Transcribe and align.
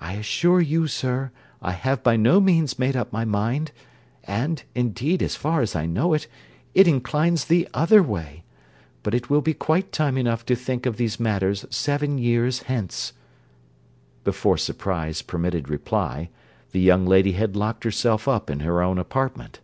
I 0.00 0.12
assure 0.12 0.60
you, 0.60 0.86
sir, 0.86 1.32
I 1.60 1.72
have 1.72 2.04
by 2.04 2.14
no 2.16 2.40
means 2.40 2.78
made 2.78 2.94
up 2.94 3.12
my 3.12 3.24
mind; 3.24 3.72
and, 4.22 4.62
indeed, 4.72 5.20
as 5.20 5.34
far 5.34 5.62
as 5.62 5.74
I 5.74 5.84
know 5.84 6.14
it, 6.14 6.28
it 6.74 6.86
inclines 6.86 7.46
the 7.46 7.68
other 7.74 8.00
way; 8.00 8.44
but 9.02 9.14
it 9.14 9.28
will 9.30 9.40
be 9.40 9.52
quite 9.52 9.90
time 9.90 10.16
enough 10.16 10.46
to 10.46 10.54
think 10.54 10.86
of 10.86 10.96
these 10.96 11.18
matters 11.18 11.66
seven 11.70 12.18
years 12.18 12.62
hence. 12.70 13.14
Before 14.22 14.56
surprise 14.58 15.22
permitted 15.22 15.68
reply, 15.68 16.28
the 16.70 16.78
young 16.78 17.04
lady 17.04 17.32
had 17.32 17.56
locked 17.56 17.82
herself 17.82 18.28
up 18.28 18.48
in 18.50 18.60
her 18.60 18.80
own 18.80 18.96
apartment. 18.96 19.58